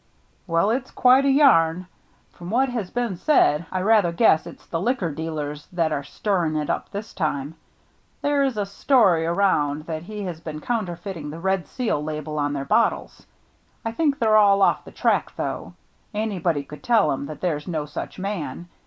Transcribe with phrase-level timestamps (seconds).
[0.47, 1.85] "Well, it's quite a yarn.
[2.31, 6.55] From what has been said, I rather guess it's the liquor dealers that are stirring
[6.55, 7.53] it up this time.
[8.23, 12.39] There is a story around that he has been counterfeit ing the red seal label
[12.39, 13.27] on their bottles.
[13.85, 15.75] I think they're all off the track, though.
[16.15, 18.69] Anybody could tell 'em that there's no such man.